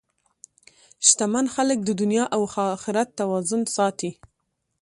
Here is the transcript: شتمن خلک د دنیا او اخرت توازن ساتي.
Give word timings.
شتمن 1.07 1.45
خلک 1.55 1.77
د 1.83 1.89
دنیا 2.01 2.25
او 2.35 2.41
اخرت 2.75 3.09
توازن 3.19 3.61
ساتي. 3.75 4.11